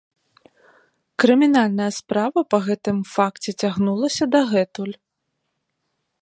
Крымінальная 1.23 1.89
справа 1.99 2.39
па 2.53 2.57
гэтым 2.69 2.97
факце 3.13 3.51
цягнулася 3.65 4.25
дагэтуль. 4.37 4.95